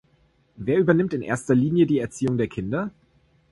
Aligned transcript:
Wer 0.55 0.79
übernimmt 0.79 1.13
in 1.13 1.21
erster 1.21 1.53
Linie 1.53 1.85
die 1.85 1.99
Erziehung 1.99 2.35
der 2.39 2.47
Kinder? 2.47 2.89